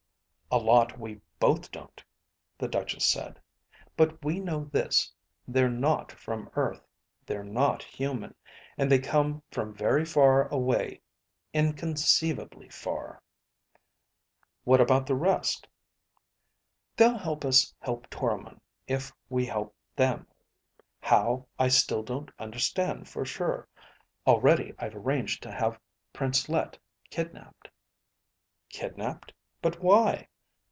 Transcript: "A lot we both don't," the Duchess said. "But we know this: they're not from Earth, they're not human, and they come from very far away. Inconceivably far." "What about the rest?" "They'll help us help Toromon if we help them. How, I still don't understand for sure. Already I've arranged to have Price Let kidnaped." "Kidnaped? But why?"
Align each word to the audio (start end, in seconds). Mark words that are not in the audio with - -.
"A 0.53 0.57
lot 0.57 0.99
we 0.99 1.21
both 1.39 1.71
don't," 1.71 2.03
the 2.57 2.67
Duchess 2.67 3.05
said. 3.05 3.39
"But 3.95 4.21
we 4.21 4.37
know 4.41 4.65
this: 4.65 5.09
they're 5.47 5.69
not 5.69 6.11
from 6.11 6.49
Earth, 6.57 6.85
they're 7.25 7.41
not 7.45 7.81
human, 7.83 8.35
and 8.77 8.91
they 8.91 8.99
come 8.99 9.41
from 9.49 9.73
very 9.73 10.03
far 10.03 10.49
away. 10.49 10.99
Inconceivably 11.53 12.67
far." 12.67 13.23
"What 14.65 14.81
about 14.81 15.05
the 15.07 15.15
rest?" 15.15 15.69
"They'll 16.97 17.17
help 17.17 17.45
us 17.45 17.73
help 17.79 18.09
Toromon 18.09 18.59
if 18.89 19.13
we 19.29 19.45
help 19.45 19.73
them. 19.95 20.27
How, 20.99 21.47
I 21.57 21.69
still 21.69 22.03
don't 22.03 22.29
understand 22.39 23.07
for 23.07 23.23
sure. 23.23 23.69
Already 24.27 24.73
I've 24.77 24.97
arranged 24.97 25.43
to 25.43 25.51
have 25.53 25.79
Price 26.11 26.49
Let 26.49 26.77
kidnaped." 27.09 27.69
"Kidnaped? 28.69 29.31
But 29.61 29.79
why?" 29.81 30.27